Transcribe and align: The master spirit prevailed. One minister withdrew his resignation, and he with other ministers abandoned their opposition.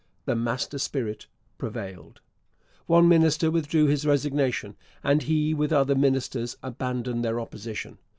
The 0.25 0.35
master 0.35 0.79
spirit 0.79 1.27
prevailed. 1.59 2.21
One 2.87 3.07
minister 3.07 3.51
withdrew 3.51 3.85
his 3.85 4.03
resignation, 4.03 4.75
and 5.03 5.21
he 5.21 5.53
with 5.53 5.71
other 5.71 5.93
ministers 5.93 6.57
abandoned 6.63 7.23
their 7.23 7.39
opposition. 7.39 7.99